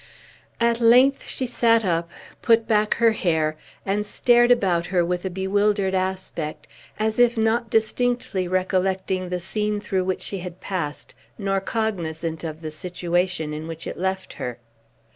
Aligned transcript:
At 0.59 0.81
length 0.81 1.27
she 1.29 1.45
sat 1.45 1.85
up, 1.85 2.09
put 2.41 2.65
back 2.67 2.95
her 2.95 3.11
hair, 3.11 3.55
and 3.85 4.03
stared 4.03 4.49
about 4.49 4.87
her 4.87 5.05
with 5.05 5.25
a 5.25 5.29
bewildered 5.29 5.93
aspect, 5.93 6.67
as 6.97 7.19
if 7.19 7.37
not 7.37 7.69
distinctly 7.69 8.47
recollecting 8.47 9.29
the 9.29 9.39
scene 9.39 9.79
through 9.79 10.05
which 10.05 10.23
she 10.23 10.39
had 10.39 10.59
passed, 10.59 11.13
nor 11.37 11.61
cognizant 11.61 12.43
of 12.43 12.61
the 12.61 12.71
situation 12.71 13.53
in 13.53 13.67
which 13.67 13.85
it 13.85 13.99
left 13.99 14.33
her. 14.33 14.57